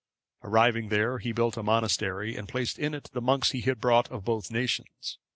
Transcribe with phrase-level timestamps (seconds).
[0.41, 4.09] Arriving there, he built a monastery, and placed in it the monks he had brought
[4.09, 5.19] of both nations.